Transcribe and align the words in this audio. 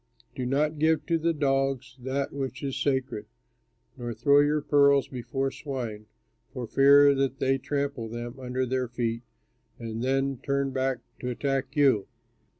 "Do 0.33 0.47
not 0.47 0.79
give 0.79 1.05
to 1.05 1.19
the 1.19 1.31
dogs 1.31 1.95
that 1.99 2.33
which 2.33 2.63
is 2.63 2.75
sacred, 2.81 3.27
nor 3.95 4.15
throw 4.15 4.39
your 4.39 4.59
pearls 4.63 5.07
before 5.07 5.51
swine, 5.51 6.07
for 6.51 6.65
fear 6.65 7.13
that 7.13 7.37
they 7.37 7.59
trample 7.59 8.09
them 8.09 8.39
under 8.39 8.65
their 8.65 8.87
feet 8.87 9.21
and 9.77 10.01
then 10.01 10.37
turn 10.41 10.71
back 10.71 11.01
to 11.19 11.29
attack 11.29 11.75
you. 11.75 12.07